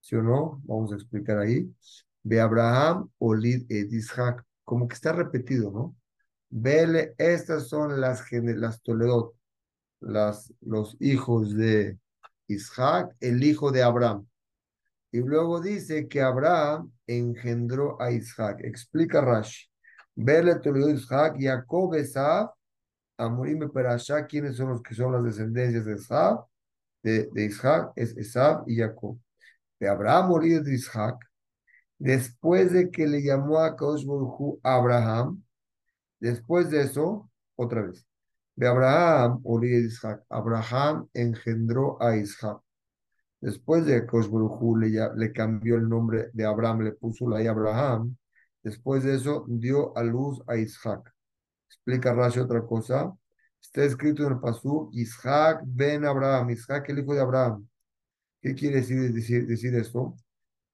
¿Sí 0.00 0.16
o 0.16 0.22
no? 0.22 0.60
Vamos 0.64 0.90
a 0.92 0.96
explicar 0.96 1.38
ahí. 1.38 1.72
Ve 2.24 2.40
Abraham, 2.40 3.08
Olid 3.18 3.66
et 3.70 3.92
Isaac. 3.92 4.44
Como 4.64 4.88
que 4.88 4.94
está 4.94 5.12
repetido, 5.12 5.70
¿no? 5.70 5.96
Vele, 6.50 7.14
estas 7.18 7.68
son 7.68 8.00
las, 8.00 8.24
las 8.32 8.82
Toledot, 8.82 9.32
los 10.00 10.96
hijos 10.98 11.54
de 11.54 12.00
Isaac, 12.48 13.14
el 13.20 13.44
hijo 13.44 13.70
de 13.70 13.84
Abraham. 13.84 14.27
Y 15.10 15.20
luego 15.20 15.60
dice 15.60 16.06
que 16.08 16.20
Abraham 16.20 16.92
engendró 17.06 18.00
a 18.00 18.10
Isaac. 18.10 18.60
Explica 18.62 19.20
Rashi. 19.20 19.66
Verle 20.14 20.56
Toledo 20.56 20.90
Isaac, 20.90 21.36
Jacob, 21.38 21.94
Esab, 21.94 22.50
Amorim 23.16 23.70
Perashá, 23.70 24.26
¿quiénes 24.26 24.56
son 24.56 24.70
los 24.70 24.82
que 24.82 24.94
son 24.94 25.12
las 25.12 25.24
descendencias 25.24 25.84
de 25.84 25.94
Esab? 25.94 26.44
De, 27.02 27.28
de 27.32 27.44
Isaac, 27.44 27.92
es 27.96 28.16
Esab 28.16 28.64
y 28.68 28.76
Jacob. 28.76 29.18
De 29.78 29.88
Abraham 29.88 30.28
murió 30.28 30.62
de 30.62 30.74
Isaac, 30.74 31.16
después 31.98 32.72
de 32.72 32.90
que 32.90 33.06
le 33.06 33.22
llamó 33.22 33.58
a 33.58 33.76
Kaush 33.76 34.04
Abraham, 34.62 35.42
después 36.20 36.70
de 36.70 36.82
eso, 36.82 37.30
otra 37.56 37.82
vez, 37.82 38.06
de 38.56 38.66
Abraham 38.66 39.40
de 39.60 39.86
Isaac, 39.86 40.24
Abraham 40.28 41.08
engendró 41.14 42.00
a 42.02 42.16
Isaac. 42.16 42.60
Después 43.40 43.86
de 43.86 44.04
que 44.06 44.18
le, 44.78 45.08
le 45.16 45.32
cambió 45.32 45.76
el 45.76 45.88
nombre 45.88 46.30
de 46.32 46.44
Abraham, 46.44 46.82
le 46.82 46.92
puso 46.92 47.28
la 47.28 47.38
Abraham, 47.50 48.16
Después 48.62 49.04
de 49.04 49.14
eso 49.14 49.44
dio 49.48 49.96
a 49.96 50.02
luz 50.02 50.42
a 50.46 50.56
Isaac. 50.56 51.12
Explica 51.68 52.12
Rashi 52.12 52.40
otra 52.40 52.62
cosa. 52.66 53.16
Está 53.60 53.84
escrito 53.84 54.26
en 54.26 54.32
el 54.34 54.40
Pasú, 54.40 54.90
Isaac 54.92 55.62
ben 55.64 56.04
Abraham, 56.04 56.50
Isaac 56.50 56.88
el 56.90 56.98
hijo 56.98 57.14
de 57.14 57.20
Abraham. 57.20 57.66
¿Qué 58.42 58.54
quiere 58.54 58.76
decir, 58.76 59.12
decir, 59.12 59.46
decir 59.46 59.74
esto? 59.74 60.16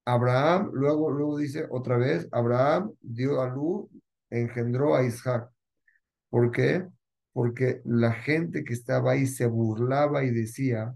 Abraham, 0.04 0.70
luego, 0.72 1.10
luego 1.10 1.38
dice 1.38 1.66
otra 1.70 1.96
vez, 1.96 2.28
Abraham 2.32 2.92
dio 3.00 3.40
a 3.40 3.48
luz, 3.48 3.88
engendró 4.30 4.94
a 4.96 5.04
Isaac. 5.04 5.48
¿Por 6.30 6.50
qué? 6.50 6.86
Porque 7.32 7.80
la 7.84 8.12
gente 8.12 8.64
que 8.64 8.74
estaba 8.74 9.12
ahí 9.12 9.26
se 9.26 9.46
burlaba 9.46 10.24
y 10.24 10.30
decía 10.30 10.94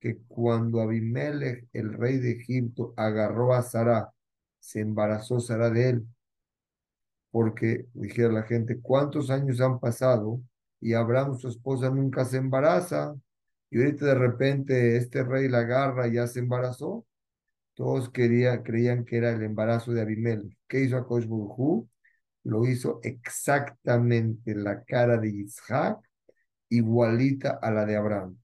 que 0.00 0.18
cuando 0.28 0.80
Abimelech, 0.80 1.68
el 1.72 1.92
rey 1.94 2.18
de 2.18 2.32
Egipto, 2.32 2.94
agarró 2.96 3.54
a 3.54 3.62
Sara, 3.62 4.12
se 4.60 4.80
embarazó 4.80 5.40
Sara 5.40 5.70
de 5.70 5.90
él 5.90 6.06
porque 7.30 7.86
dijera 7.94 8.32
la 8.32 8.42
gente, 8.44 8.80
¿cuántos 8.80 9.30
años 9.30 9.60
han 9.60 9.78
pasado? 9.80 10.40
Y 10.80 10.94
Abraham, 10.94 11.36
su 11.38 11.48
esposa, 11.48 11.90
nunca 11.90 12.24
se 12.24 12.38
embaraza. 12.38 13.14
Y 13.70 13.78
ahorita 13.78 14.06
de 14.06 14.14
repente 14.14 14.96
este 14.96 15.22
rey 15.24 15.48
la 15.48 15.58
agarra 15.60 16.08
y 16.08 16.14
ya 16.14 16.26
se 16.26 16.40
embarazó. 16.40 17.06
Todos 17.74 18.10
quería, 18.10 18.62
creían 18.62 19.04
que 19.04 19.18
era 19.18 19.30
el 19.32 19.42
embarazo 19.42 19.92
de 19.92 20.02
Abimelech. 20.02 20.56
¿Qué 20.68 20.80
hizo 20.82 20.96
Akosh 20.98 21.26
Lo 22.44 22.66
hizo 22.66 23.00
exactamente 23.02 24.54
la 24.54 24.82
cara 24.84 25.18
de 25.18 25.28
Isaac, 25.28 26.00
igualita 26.70 27.58
a 27.62 27.70
la 27.70 27.86
de 27.86 27.96
Abraham. 27.96 28.38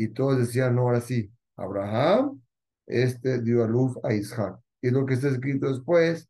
Y 0.00 0.08
todos 0.08 0.38
decían, 0.38 0.76
no, 0.76 0.82
ahora 0.82 1.02
sí, 1.02 1.30
Abraham, 1.56 2.40
este 2.86 3.42
dio 3.42 3.62
a 3.62 3.68
luz 3.68 3.98
a 4.02 4.14
Isaac. 4.14 4.58
Y 4.80 4.90
lo 4.90 5.04
que 5.04 5.12
está 5.12 5.28
escrito 5.28 5.68
después, 5.70 6.26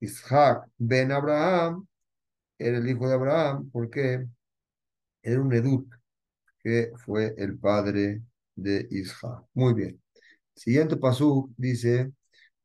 Isaac 0.00 0.66
ben 0.78 1.12
Abraham 1.12 1.86
era 2.58 2.78
el 2.78 2.88
hijo 2.88 3.06
de 3.06 3.14
Abraham 3.14 3.68
porque 3.70 4.26
era 5.22 5.42
un 5.42 5.52
Edut, 5.52 5.92
que 6.64 6.90
fue 7.04 7.34
el 7.36 7.58
padre 7.58 8.22
de 8.56 8.88
Isaac. 8.90 9.44
Muy 9.52 9.74
bien. 9.74 10.02
Siguiente 10.54 10.96
pasú 10.96 11.52
dice, 11.58 12.10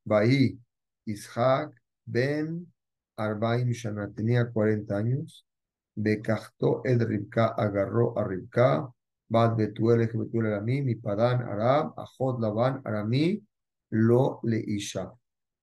Bahí 0.06 0.58
Isaac 1.04 1.74
ben 2.06 2.72
Arbaim 3.18 3.72
Shana, 3.72 4.10
tenía 4.14 4.50
40 4.50 4.96
años, 4.96 5.46
Bekachto 5.94 6.84
el 6.86 7.02
Ribka, 7.02 7.48
agarró 7.48 8.18
a 8.18 8.24
Ribka, 8.26 8.94
Bad 9.30 9.58
Betuel, 9.58 10.08
Betuel 10.08 10.48
Arami, 10.48 10.82
mi 10.82 10.96
Padan 10.96 11.42
Aram, 11.42 11.94
Ajod 11.98 12.40
Laban 12.42 12.82
Arami, 12.86 13.42
lo 13.90 14.40
le 14.44 14.58
Isha 14.60 15.12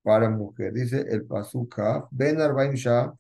para 0.03 0.31
mujer. 0.31 0.73
Dice 0.73 1.01
el 1.09 1.25
Pasuka, 1.25 2.07
Ben 2.11 2.41
Arbaim 2.41 2.75
Shah, 2.75 3.13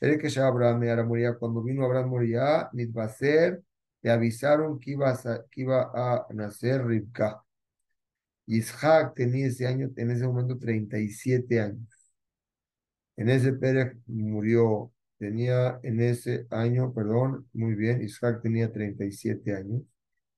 que 0.00 0.40
Abraham 0.40 1.06
moría. 1.06 1.34
Cuando 1.34 1.62
vino 1.62 1.84
Abraham 1.84 2.10
moría, 2.10 2.70
Nidbaser, 2.72 3.62
le 4.02 4.10
avisaron 4.10 4.78
que 4.78 4.92
iba, 4.92 5.10
a, 5.10 5.44
que 5.50 5.62
iba 5.62 5.90
a 5.94 6.26
nacer 6.32 6.86
Ribka. 6.86 7.42
Isaac 8.46 9.14
tenía 9.14 9.46
ese 9.48 9.66
año, 9.66 9.90
en 9.96 10.10
ese 10.10 10.26
momento 10.26 10.58
37 10.58 11.60
años. 11.60 11.88
En 13.16 13.28
ese 13.28 13.52
Pérez 13.52 13.96
murió, 14.06 14.92
tenía 15.18 15.80
en 15.82 16.00
ese 16.00 16.46
año, 16.50 16.92
perdón, 16.94 17.48
muy 17.52 17.74
bien, 17.74 18.02
Isaac 18.02 18.40
tenía 18.42 18.72
37 18.72 19.54
años. 19.56 19.82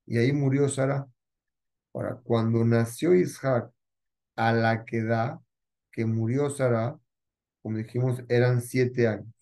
Y 0.06 0.18
ahí 0.18 0.32
murió 0.32 0.68
Sara. 0.68 1.06
Ahora, 1.94 2.20
cuando 2.24 2.64
nació 2.64 3.14
Isaac, 3.14 3.70
a 4.36 4.52
la 4.52 4.84
que 4.84 5.02
da, 5.04 5.40
que 5.92 6.06
murió 6.06 6.50
Sara, 6.50 6.98
como 7.62 7.78
dijimos, 7.78 8.22
eran 8.28 8.62
siete 8.62 9.08
años. 9.08 9.34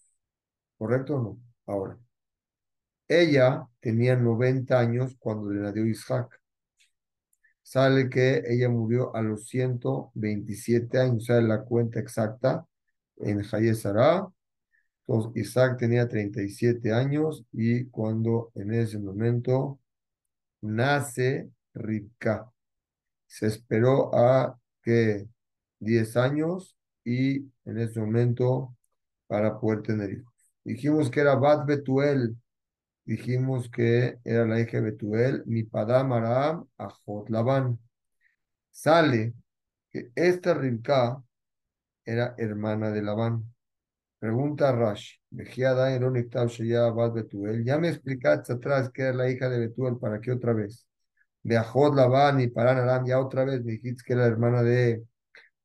¿Correcto 0.78 1.16
o 1.16 1.22
no? 1.22 1.40
Ahora. 1.66 1.98
Ella 3.08 3.66
tenía 3.80 4.16
90 4.16 4.78
años 4.78 5.16
cuando 5.18 5.50
le 5.50 5.60
nació 5.60 5.86
Isaac. 5.86 6.40
Sale 7.62 8.08
que 8.08 8.42
ella 8.46 8.68
murió 8.68 9.14
a 9.14 9.22
los 9.22 9.48
127 9.48 10.98
años, 10.98 11.26
sale 11.26 11.46
la 11.46 11.62
cuenta 11.64 12.00
exacta 12.00 12.66
en 13.18 13.42
Haye 13.52 13.74
Sara. 13.74 14.26
Entonces 15.08 15.32
Isaac 15.36 15.78
tenía 15.78 16.06
37 16.06 16.92
años 16.92 17.44
y 17.52 17.86
cuando 17.86 18.52
en 18.54 18.74
ese 18.74 18.98
momento 18.98 19.80
nace 20.60 21.50
Ribka. 21.72 22.52
Se 23.26 23.46
esperó 23.46 24.14
a 24.14 24.58
que 24.82 25.26
10 25.80 26.16
años 26.18 26.76
y 27.04 27.38
en 27.64 27.78
ese 27.78 28.00
momento 28.00 28.76
para 29.26 29.58
poder 29.58 29.82
tener 29.82 30.10
hijos. 30.12 30.34
Dijimos 30.62 31.10
que 31.10 31.20
era 31.20 31.36
Bat 31.36 31.66
Betuel, 31.66 32.36
dijimos 33.06 33.70
que 33.70 34.18
era 34.24 34.44
la 34.46 34.60
hija 34.60 34.78
de 34.78 34.90
Betuel, 34.90 35.42
mi 35.46 35.62
Padam 35.62 36.12
Aram 36.12 36.66
Ajot 36.76 37.30
Labán. 37.30 37.78
Sale 38.70 39.32
que 39.90 40.10
esta 40.14 40.52
Ribka 40.52 41.22
era 42.04 42.34
hermana 42.36 42.90
de 42.90 43.02
Labán. 43.02 43.54
Pregunta 44.18 44.72
Rashi. 44.72 45.16
Ya 47.64 47.78
me 47.78 47.88
explicaste 47.88 48.52
atrás 48.52 48.90
que 48.90 49.02
era 49.02 49.12
la 49.12 49.30
hija 49.30 49.48
de 49.48 49.58
Betuel, 49.60 49.96
¿para 49.98 50.20
qué 50.20 50.32
otra 50.32 50.52
vez? 50.52 50.86
Beajot 51.42 51.94
Labán 51.94 52.40
y 52.40 52.48
Paran 52.48 52.78
Aram, 52.78 53.06
ya 53.06 53.20
otra 53.20 53.44
vez 53.44 53.64
me 53.64 53.72
dijiste 53.72 54.02
que 54.06 54.14
era 54.14 54.22
la 54.22 54.28
hermana 54.28 54.62
de 54.62 55.04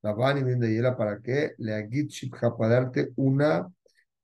Labán 0.03 0.37
y 0.39 0.43
de 0.43 0.73
Yela, 0.73 0.97
¿para 0.97 1.19
qué? 1.21 1.53
Le 1.57 1.75
agit 1.75 2.11
para 2.57 2.69
darte 2.69 3.11
una 3.15 3.67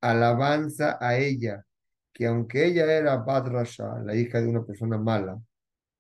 alabanza 0.02 0.98
a 1.02 1.18
ella, 1.18 1.66
que 2.14 2.28
aunque 2.28 2.66
ella 2.66 2.86
era 2.94 3.18
Bad 3.18 3.48
Rasha, 3.48 4.00
la 4.06 4.16
hija 4.16 4.42
de 4.42 4.48
una 4.50 4.64
persona 4.64 4.98
mala, 4.98 5.42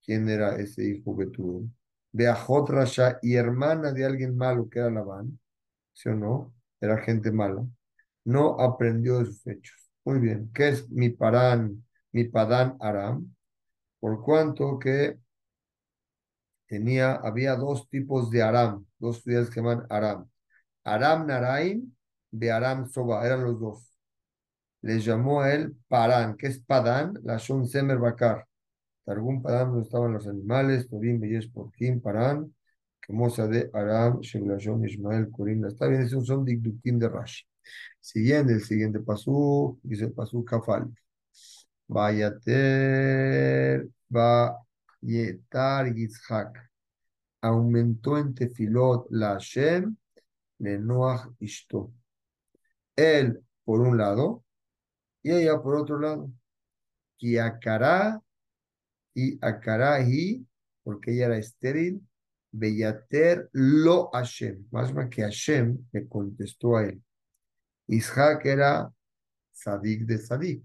¿quién 0.03 0.29
era 0.29 0.57
ese 0.57 0.85
hijo 0.85 1.17
que 1.17 1.27
tuvo? 1.27 1.63
Beajot 2.11 2.69
Rasha 2.69 3.19
y 3.21 3.35
hermana 3.35 3.91
de 3.93 4.05
alguien 4.05 4.37
malo 4.37 4.69
que 4.69 4.79
era 4.79 4.91
Labán, 4.91 5.39
¿sí 5.93 6.09
o 6.09 6.15
no? 6.15 6.53
Era 6.81 6.97
gente 6.99 7.31
mala 7.31 7.65
no 8.29 8.59
aprendió 8.59 9.19
de 9.19 9.25
sus 9.25 9.45
hechos. 9.47 9.89
Muy 10.05 10.19
bien, 10.19 10.51
¿qué 10.53 10.69
es 10.69 10.89
mi 10.89 11.09
parán, 11.09 11.85
mi 12.11 12.25
padán 12.25 12.77
aram? 12.79 13.35
Por 13.99 14.23
cuanto 14.23 14.79
que 14.79 15.17
tenía, 16.67 17.15
había 17.15 17.55
dos 17.55 17.89
tipos 17.89 18.29
de 18.29 18.43
aram, 18.43 18.85
dos 18.99 19.23
ciudades 19.23 19.49
que 19.49 19.61
llaman 19.61 19.85
aram. 19.89 20.29
Aram 20.83 21.27
Naraim 21.27 21.91
de 22.31 22.51
Aram 22.51 22.87
Soba, 22.87 23.25
eran 23.25 23.43
los 23.43 23.59
dos. 23.59 23.91
Les 24.81 25.03
llamó 25.03 25.41
a 25.41 25.53
él 25.53 25.75
Parán, 25.87 26.37
que 26.37 26.47
es 26.47 26.59
Padán, 26.59 27.19
la 27.23 27.37
Shon 27.37 27.67
Semer 27.67 27.97
Bakar. 27.97 28.47
Targum 29.05 29.41
Padán, 29.41 29.69
donde 29.71 29.83
estaban 29.83 30.13
los 30.13 30.27
animales, 30.27 30.87
Tobim, 30.87 31.19
Beyesh, 31.19 31.51
Porquim, 31.51 31.99
Parán, 31.99 32.53
Kemosa 33.09 33.47
de 33.47 33.71
Aram, 33.73 34.21
Sheblashon, 34.21 34.85
Ismael, 34.85 35.31
Kurim. 35.31 35.65
Está 35.65 35.87
bien, 35.87 36.03
esos 36.03 36.27
son 36.27 36.45
Dikdukim 36.45 36.99
de 36.99 37.09
Rashi. 37.09 37.43
Siguiente, 37.99 38.53
el 38.53 38.63
siguiente 38.63 38.99
pasú, 38.99 39.79
dice 39.81 40.09
pasú 40.09 40.45
Kafal. 40.45 40.93
Vayater, 41.87 43.87
Vayetar 44.09 45.91
Yitzhak. 45.91 46.69
Aumentó 47.41 48.19
en 48.19 48.35
Tefilot 48.35 49.07
la 49.09 49.33
Hashem 49.33 49.95
de 50.59 50.77
Noach 50.77 51.31
Ishto. 51.39 51.91
Él 52.95 53.43
por 53.65 53.81
un 53.81 53.97
lado 53.97 54.43
y 55.23 55.31
ella 55.31 55.59
por 55.59 55.77
otro 55.77 55.99
lado. 55.99 56.29
Y 57.17 57.37
Akara 57.37 58.21
y 59.15 59.43
Akarahi, 59.43 60.45
porque 60.83 61.11
ella 61.11 61.25
era 61.25 61.37
estéril, 61.37 62.07
Beyater 62.51 63.49
lo 63.53 64.09
Hashem. 64.11 64.65
Más 64.71 64.91
que 65.09 65.21
Hashem 65.23 65.77
le 65.91 66.07
contestó 66.07 66.77
a 66.77 66.85
él. 66.85 67.01
Ishak 67.87 68.45
era 68.45 68.91
Sadik 69.51 70.05
de 70.05 70.17
Sadik. 70.17 70.63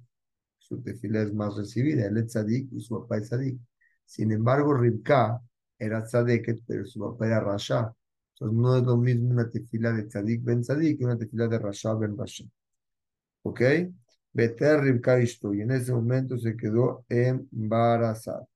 Su 0.58 0.82
tefila 0.82 1.22
es 1.22 1.32
más 1.32 1.56
recibida. 1.56 2.06
Él 2.06 2.18
es 2.18 2.32
Sadik 2.32 2.72
y 2.72 2.80
su 2.80 3.00
papá 3.00 3.18
es 3.18 3.28
Sadik. 3.28 3.58
Sin 4.04 4.32
embargo, 4.32 4.74
Ribka 4.74 5.40
era 5.78 6.06
Sadeket, 6.06 6.60
pero 6.66 6.86
su 6.86 7.00
papá 7.00 7.26
era 7.26 7.40
Rasha. 7.40 7.94
Entonces 8.34 8.58
no 8.58 8.76
es 8.76 8.82
lo 8.84 8.96
mismo 8.96 9.30
una 9.30 9.48
tefila 9.48 9.92
de 9.92 10.10
Sadik 10.10 10.42
ben 10.42 10.64
Sadik 10.64 10.98
que 10.98 11.04
una 11.04 11.18
tefila 11.18 11.48
de 11.48 11.58
Rasha 11.58 11.94
ben 11.94 12.16
Rasha. 12.16 12.44
¿Ok? 13.42 13.60
Beter 14.32 14.80
Ribka. 14.80 15.18
Y 15.20 15.60
en 15.60 15.70
ese 15.70 15.92
momento 15.92 16.38
se 16.38 16.56
quedó 16.56 17.04
embarazada. 17.08 18.46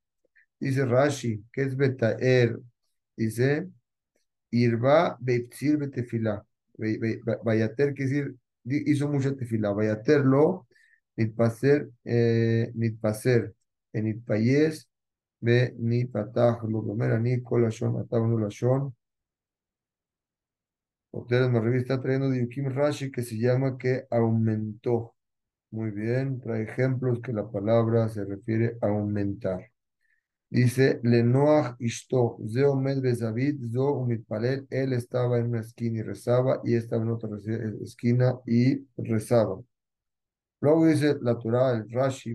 Dice 0.61 0.85
Rashi, 0.85 1.45
¿qué 1.53 1.63
es 1.63 1.77
Betaer? 1.77 2.59
Dice, 3.19 3.69
Irba 4.51 5.17
Beitzir 5.21 5.77
Betefila. 5.77 6.45
Vayater, 7.45 7.93
quiere 7.95 8.11
decir 8.11 8.37
hizo 8.65 9.09
mucha 9.09 9.35
tefila. 9.35 9.73
Vayaterlo, 9.73 10.67
nitpaser, 11.17 11.91
eh, 12.05 12.71
nitpaser, 12.75 13.55
nitpayes, 13.93 14.89
ve 15.41 15.75
nitpataj, 15.79 16.63
lo 16.69 16.83
primero, 16.85 17.19
ni 17.19 17.43
colashon, 17.43 17.97
atavano 18.01 18.39
lashon. 18.39 18.95
Ustedes 21.11 21.51
me 21.51 21.61
revista 21.61 22.01
trayendo 22.01 22.31
de 22.31 22.41
Yukim 22.41 22.69
Rashi 22.69 23.11
que 23.11 23.23
se 23.23 23.37
llama 23.39 23.77
que 23.79 24.07
aumentó. 24.11 25.15
Muy 25.71 25.91
bien, 25.91 26.41
trae 26.41 26.63
ejemplos 26.63 27.21
que 27.21 27.33
la 27.33 27.51
palabra 27.51 28.09
se 28.09 28.25
refiere 28.25 28.79
a 28.81 28.87
aumentar. 28.89 29.71
Dice, 30.51 30.99
Lenoach 31.03 31.77
Ishto, 31.79 32.39
Zeomed 32.49 33.03
Bezavid, 33.03 33.71
Zo 33.71 33.93
Umitpalel, 33.95 34.67
él 34.71 34.95
estaba 34.95 35.39
en 35.39 35.49
una 35.49 35.61
esquina 35.61 35.99
y 35.99 36.03
rezaba, 36.03 36.61
y 36.65 36.75
estaba 36.75 37.03
en 37.03 37.11
otra 37.11 37.31
esquina 37.83 38.39
y 38.47 38.87
rezaba. 38.97 39.61
Luego 40.61 40.87
dice 40.87 41.17
la 41.21 41.39
Torah, 41.39 41.73
el 41.73 41.91
Rashi, 41.91 42.35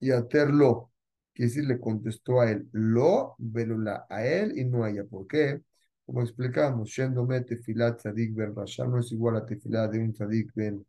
Yaterlo, 0.00 0.90
que 1.34 1.44
decir, 1.44 1.64
le 1.64 1.78
contestó 1.78 2.40
a 2.40 2.50
él, 2.50 2.68
lo, 2.72 3.34
velula, 3.38 4.06
a 4.08 4.24
él 4.26 4.58
y 4.58 4.64
no 4.64 4.84
a 4.84 4.90
ella. 4.90 5.04
¿Por 5.04 5.26
qué? 5.26 5.62
Como 6.04 6.22
explicamos, 6.22 6.88
Shendome 6.88 7.42
Tefilat 7.42 7.98
Tzadik 7.98 8.34
Ben 8.34 8.54
Rasha 8.54 8.84
no 8.86 8.98
es 8.98 9.12
igual 9.12 9.36
a 9.36 9.46
Tefilat 9.46 9.92
de 9.92 10.00
un 10.00 10.12
Tzadik 10.12 10.52
Ben 10.54 10.84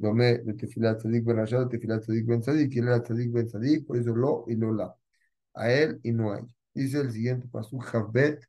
Dome 0.00 0.38
de 0.38 0.54
Rashad, 1.34 1.66
de 1.66 1.78
Tefilat 1.78 2.02
Tzadik 2.02 2.26
Ben 2.26 3.46
Tzadik, 3.46 3.86
por 3.86 3.96
eso 3.96 4.14
lo 4.14 4.44
y 4.48 4.56
la. 4.72 4.94
A 5.54 5.72
él 5.72 6.00
y 6.02 6.12
no. 6.12 6.34
Dice 6.74 7.00
el 7.00 7.10
siguiente 7.12 7.48
paso, 7.48 7.78
Javbet, 7.78 8.46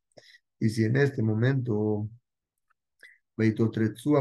y 0.60 0.69
si 0.69 0.84
en 0.84 0.97
este 0.97 1.21
momento, 1.21 2.10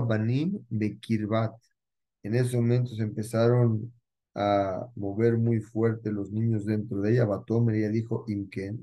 Banim 0.00 0.64
Bekirbat, 0.68 1.54
en 2.22 2.34
empezaron 3.00 3.92
a 4.34 4.86
mover 4.96 5.38
muy 5.38 5.60
fuerte 5.60 6.12
los 6.12 6.30
niños 6.30 6.66
dentro 6.66 7.00
de 7.00 7.12
ella, 7.12 7.24
Batomer, 7.24 7.76
ella 7.76 7.88
dijo, 7.88 8.24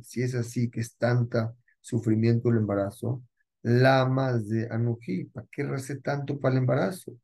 si 0.04 0.24
es 0.24 0.36
así, 0.36 0.70
que 0.70 0.82
es 0.82 0.98
tanta 0.98 1.54
sufrimiento 1.80 2.50
el 2.50 2.58
embarazo, 2.58 3.22
la 3.64 4.06
más 4.06 4.48
de 4.50 4.68
Anuji, 4.70 5.26
¿para 5.26 5.48
qué 5.52 5.64
recé 5.64 5.96
tanto 6.02 6.40
para 6.40 6.54
el 6.56 6.60
embarazo? 6.60 7.18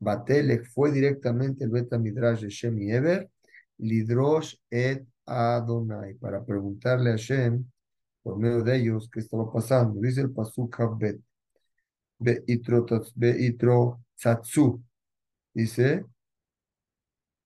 Batelek 0.00 0.66
fue 0.66 0.90
directamente 0.90 1.64
el 1.64 1.70
Beta 1.70 1.98
Midrash 1.98 2.42
de 2.42 2.48
Shem 2.48 2.82
y 2.82 2.92
Eber, 2.92 3.30
Lidrosh 3.78 4.56
et 4.70 5.06
Adonai, 5.26 6.14
para 6.14 6.44
preguntarle 6.44 7.12
a 7.12 7.16
Shem, 7.16 7.64
por 8.22 8.38
medio 8.38 8.62
de 8.62 8.76
ellos, 8.76 9.08
qué 9.12 9.20
estaba 9.20 9.50
pasando. 9.52 10.00
Dice 10.00 10.22
el 10.22 10.32
Pasuk 10.32 10.78
Habet, 10.80 11.20
Beitro 12.18 12.84
Tzatsu, 14.16 14.82
dice, 15.54 16.04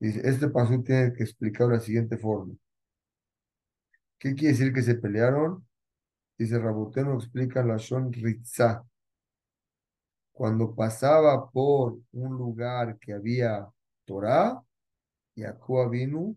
dice, 0.00 0.20
este 0.24 0.48
Pasuk 0.48 0.84
tiene 0.84 1.12
que 1.12 1.24
explicar 1.24 1.68
de 1.68 1.74
la 1.74 1.80
siguiente 1.80 2.16
forma. 2.16 2.54
¿Qué 4.18 4.34
quiere 4.34 4.52
decir 4.56 4.72
que 4.72 4.82
se 4.82 4.94
pelearon? 4.94 5.66
Dice 6.36 6.58
Raboteno, 6.58 7.14
explica 7.14 7.62
la 7.62 7.76
Shon 7.76 8.12
Ritza. 8.12 8.84
Cuando 10.32 10.74
pasaba 10.74 11.48
por 11.50 11.98
un 12.12 12.36
lugar 12.36 12.98
que 12.98 13.12
había 13.12 13.68
Torah, 14.04 14.60
Jacob 15.36 15.90
vino, 15.90 16.34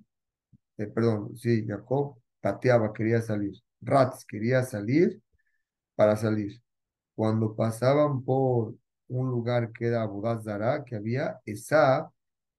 eh, 0.77 0.87
perdón, 0.87 1.35
sí, 1.35 1.65
Jacob 1.67 2.17
pateaba, 2.41 2.93
quería 2.93 3.21
salir. 3.21 3.53
Ratz 3.81 4.25
quería 4.25 4.63
salir 4.63 5.21
para 5.95 6.15
salir. 6.15 6.61
Cuando 7.15 7.55
pasaban 7.55 8.23
por 8.23 8.75
un 9.07 9.29
lugar 9.29 9.71
que 9.71 9.87
era 9.87 10.03
Abudazara, 10.03 10.83
que 10.85 10.95
había, 10.95 11.39
esa 11.45 12.11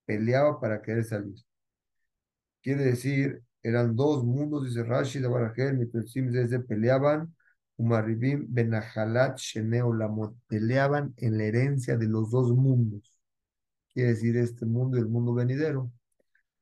peleaba 0.07 0.61
para 0.61 0.83
querer 0.83 1.05
salir. 1.05 1.37
Quiere 2.63 2.85
decir, 2.85 3.43
eran 3.69 3.97
dos 3.97 4.25
mundos, 4.25 4.65
dice 4.65 4.83
Rashi 4.85 5.21
de 5.21 5.29
Barajel, 5.29 5.79
Mitrosim 5.79 6.33
se 6.33 6.61
peleaban, 6.61 7.35
Umaribim 7.77 8.47
Benahalat 8.49 9.39
Sheneolamot, 9.39 10.35
peleaban 10.49 11.15
en 11.17 11.39
la 11.39 11.45
herencia 11.45 11.97
de 11.97 12.07
los 12.09 12.31
dos 12.31 12.51
mundos. 12.53 13.13
Quiere 13.93 14.11
decir 14.11 14.37
este 14.37 14.67
mundo 14.67 14.97
y 14.97 15.01
el 15.01 15.09
mundo 15.09 15.35
venidero. 15.35 15.91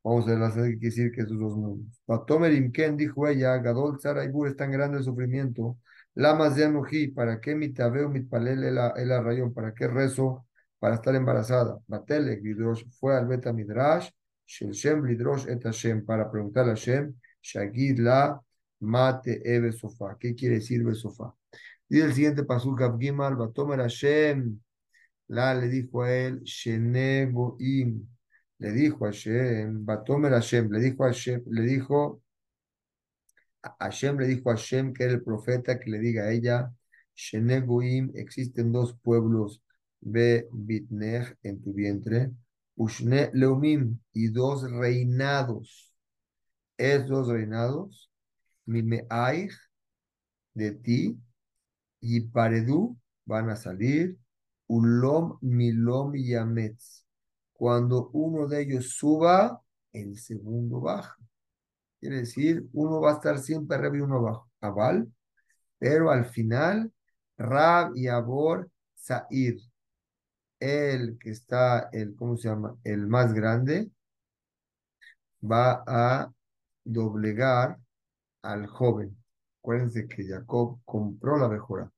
Vamos 0.03 0.29
a 0.29 0.37
ver 0.37 0.53
quiere 0.53 0.79
decir 0.79 1.13
que 1.13 1.23
esos 1.23 1.39
dos 1.39 1.57
mundos. 1.57 2.01
Patomer 2.07 2.53
Imken 2.53 2.97
dijo 2.97 3.27
ella, 3.27 3.57
Gadol 3.59 3.99
Tzaraibur 3.99 4.49
es 4.49 4.57
tan 4.57 4.71
grande 4.71 4.99
el 4.99 5.05
sufrimiento. 5.05 5.79
Lamas 6.15 6.55
de 6.57 6.65
Anuji, 6.65 7.09
¿para 7.09 7.41
qué 7.41 7.55
mitabeo 7.57 8.09
mitpalel 8.09 8.65
el 8.65 9.25
rayón? 9.25 9.53
¿Para 9.53 9.75
qué 9.75 9.89
rezo? 9.89 10.47
Para 10.79 10.95
estar 10.97 11.15
embarazada. 11.15 11.81
Batele 11.89 12.41
Lidrosh 12.41 12.85
fue 13.01 13.17
al 13.17 13.27
Beta 13.27 13.53
Midrash, 13.53 14.11
Para 16.07 16.31
preguntarle 16.31 16.73
a 16.73 16.75
Hashem, 16.75 17.15
Shagid 17.43 17.99
la 17.99 18.41
mate 18.81 19.41
ebe 19.45 19.73
sofá. 19.73 20.17
¿Qué 20.19 20.35
quiere 20.35 20.57
decir 20.57 20.83
sofá? 20.95 21.35
Dice 21.89 22.05
el 22.05 22.13
siguiente 22.15 22.45
pasuk 22.45 22.81
Gimal, 22.99 23.37
Batomer 23.37 23.81
Hashem, 23.81 24.61
la 25.29 25.55
le 25.55 25.69
dijo 25.69 26.03
a 26.03 26.13
él, 26.13 26.43
Sheneboim 26.43 28.09
le 28.59 28.73
dijo 28.73 29.05
a 29.05 29.09
Hashem, 29.09 29.85
Batomer 29.85 30.33
Hashem, 30.33 30.71
le 30.71 30.81
dijo 30.81 31.05
a 31.05 31.09
Hashem, 31.09 31.43
le 31.47 31.63
dijo, 31.63 32.23
Hashem 33.79 34.19
le 34.19 34.27
dijo 34.27 34.51
a 34.51 34.55
Hashem 34.55 34.93
que 34.93 35.05
era 35.05 35.13
el 35.13 35.23
profeta 35.23 35.79
que 35.79 35.91
le 35.91 35.99
diga 35.99 36.25
a 36.25 36.33
ella, 36.33 36.73
Shenegoim, 37.15 38.13
existen 38.15 38.73
dos 38.73 38.97
pueblos, 39.03 39.63
Be 40.01 40.49
Bitnech, 40.53 41.37
en 41.43 41.63
tu 41.63 41.73
vientre, 41.73 42.31
Ushne 42.77 43.31
Leumim, 43.33 43.99
y 44.13 44.29
dos 44.29 44.71
reinados. 44.71 45.93
Es 46.77 47.07
dos 47.07 47.29
reinados, 47.29 48.11
Mimeaich, 48.67 49.53
de 50.55 50.73
ti, 50.73 51.19
y 52.01 52.21
Paredú, 52.29 52.99
van 53.25 53.51
a 53.51 53.57
salir, 53.57 54.19
Ulom 54.69 55.39
Milom 55.41 56.15
Yametz. 56.15 57.05
Cuando 57.53 58.11
uno 58.13 58.47
de 58.47 58.63
ellos 58.63 58.91
suba, 58.97 59.63
el 59.93 60.19
segundo 60.19 60.81
baja. 60.81 61.17
Quiere 62.01 62.19
decir, 62.19 62.69
uno 62.73 63.01
va 63.01 63.13
a 63.13 63.15
estar 63.15 63.39
siempre 63.39 63.77
arriba 63.77 63.97
y 63.97 64.01
uno 64.01 64.17
abajo. 64.17 64.51
Pero 65.79 66.11
al 66.11 66.25
final, 66.27 66.93
Rab 67.39 67.97
y 67.97 68.09
Abor 68.09 68.71
Sair, 68.95 69.59
el 70.61 71.19
que 71.19 71.31
está, 71.31 71.89
el, 71.93 72.15
¿cómo 72.17 72.37
se 72.37 72.49
llama? 72.49 72.77
El 72.85 73.07
más 73.07 73.33
grande, 73.33 73.91
va 75.43 75.83
a 75.87 76.33
doblegar 76.85 77.79
al 78.43 78.67
joven. 78.67 79.17
Acuérdense 79.61 80.07
que 80.09 80.27
Jacob 80.27 80.81
compró 80.85 81.39
la 81.39 81.49
mejora. 81.49 81.91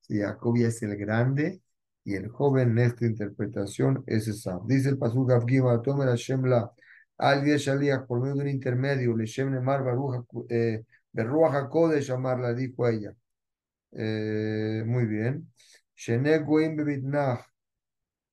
Si 0.00 0.20
Jacob 0.20 0.56
es 0.58 0.82
el 0.82 0.96
grande 0.96 1.62
y 2.04 2.14
el 2.14 2.28
joven 2.28 2.72
en 2.72 2.78
esta 2.78 3.06
interpretación 3.06 4.02
es 4.06 4.28
esa. 4.28 4.60
Dice 4.66 4.90
el 4.90 4.98
Pasuk 4.98 5.30
Avgima, 5.30 5.80
Tomer 5.82 6.08
Hashem 6.08 6.44
la, 6.44 6.72
al 7.18 7.44
Shaliach, 7.44 8.06
por 8.06 8.20
medio 8.20 8.34
de 8.36 8.42
un 8.42 8.48
intermedio, 8.48 9.16
le 9.16 9.26
Shem 9.26 9.52
Nemar 9.52 9.84
Baruch, 9.84 10.26
eh, 10.48 10.84
HaKodesh 11.14 12.08
llamarla, 12.08 12.52
dijo 12.54 12.88
ella. 12.88 13.14
Eh, 13.92 14.82
muy 14.86 15.06
bien. 15.06 15.52
Shene 15.94 16.38
Goim 16.38 16.76
Bebitnach. 16.76 17.51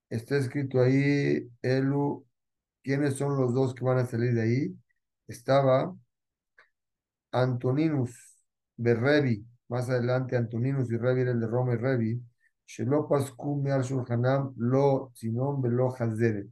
Está 0.10 0.38
escrito 0.38 0.82
ahí, 0.82 1.50
Elu, 1.62 2.26
¿quiénes 2.84 3.16
son 3.16 3.38
los 3.38 3.54
dos 3.54 3.74
que 3.76 3.86
van 3.86 4.00
a 4.00 4.06
salir 4.06 4.34
de 4.34 4.42
ahí? 4.42 4.76
Estaba 5.28 5.96
Antoninus 7.32 8.12
Berrebi, 8.76 9.46
más 9.68 9.90
adelante 9.90 10.36
Antoninus 10.36 10.92
y 10.92 10.98
Revi 10.98 11.22
era 11.22 11.32
el 11.32 11.40
de 11.40 11.48
Roma 11.48 11.74
y 11.74 11.78
Revi, 11.78 12.22
Shelo 12.66 13.08
Paskum 13.08 13.66
al 13.68 13.84
Shulchanam 13.84 14.54
lo 14.58 15.12
Sinom 15.16 15.62
velo 15.62 15.94
Hazeret, 15.96 16.48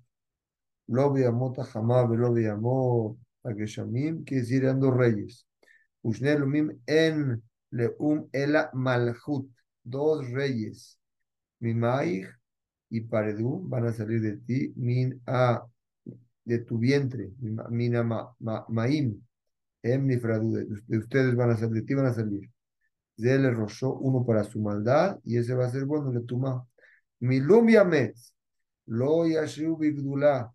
lo 0.87 1.11
Beamot 1.13 1.57
Hamá 1.73 2.05
velo 2.05 2.33
Beamot 2.33 3.17
Ageshamim, 3.43 4.23
que 4.25 4.35
decir 4.35 4.63
eran 4.63 4.79
dos 4.79 4.95
reyes. 4.95 5.47
Ushne 6.01 6.37
en 6.85 7.43
Leum 7.71 8.29
Ela 8.31 8.69
Malhut, 8.73 9.49
dos 9.83 10.29
reyes. 10.31 10.99
Mimaich 11.59 12.27
y 12.89 13.01
Paredú 13.01 13.67
van 13.67 13.87
a 13.87 13.93
salir 13.93 14.21
de 14.21 14.37
ti, 14.37 14.73
min 14.75 15.21
a 15.25 15.65
de 16.45 16.59
tu 16.59 16.77
vientre, 16.77 17.31
mina 17.69 18.03
ma, 18.03 18.33
ma, 18.39 18.65
maim, 18.69 19.21
em 19.83 20.07
de 20.07 20.97
ustedes 20.97 21.35
van 21.35 21.51
a 21.51 21.57
salir, 21.57 21.81
de 21.81 21.81
ti 21.81 21.93
van 21.93 22.05
a 22.05 22.13
salir. 22.13 22.49
De 23.17 23.35
uno 23.81 24.25
para 24.25 24.43
su 24.43 24.61
maldad, 24.61 25.19
y 25.23 25.37
ese 25.37 25.55
va 25.55 25.65
a 25.65 25.69
ser 25.69 25.85
bueno, 25.85 26.11
le 26.11 26.21
tuma. 26.21 26.65
Milum 27.19 27.67
yametz, 27.67 28.33
lo 28.85 29.25
yashu 29.27 29.75
bigdulá, 29.75 30.53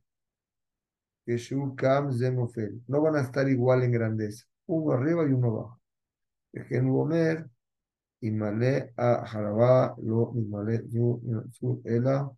yeshu 1.26 1.74
kam 1.74 2.12
zemofel. 2.12 2.80
No 2.86 3.02
van 3.02 3.16
a 3.16 3.20
estar 3.22 3.48
igual 3.48 3.82
en 3.82 3.92
grandeza, 3.92 4.46
uno 4.66 4.92
arriba 4.92 5.28
y 5.28 5.32
uno 5.32 5.48
abajo. 5.48 5.80
Ejenu 6.52 6.98
omer, 6.98 7.48
Imale 8.22 8.92
a 8.96 9.24
Harabá, 9.24 9.94
lo 10.02 10.32
Imale 10.36 10.84
su 11.50 11.82
Ela. 11.84 12.30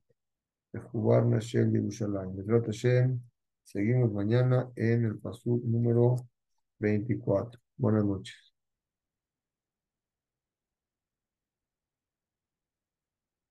Hashem, 2.67 3.21
seguimos 3.63 4.13
mañana 4.13 4.71
en 4.77 5.05
el 5.05 5.19
número 5.65 6.17
24. 6.79 7.61
Buenas 7.77 8.05
noches. 8.05 8.54